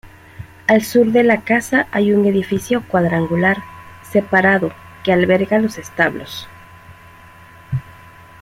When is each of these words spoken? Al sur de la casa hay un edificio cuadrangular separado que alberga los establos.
Al 0.65 0.81
sur 0.81 1.11
de 1.11 1.21
la 1.23 1.41
casa 1.43 1.87
hay 1.91 2.11
un 2.11 2.25
edificio 2.25 2.81
cuadrangular 2.87 3.57
separado 4.01 4.71
que 5.03 5.13
alberga 5.13 5.59
los 5.59 5.77
establos. 5.77 6.47